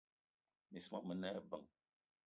[0.71, 1.67] Miss mo mene ebeng.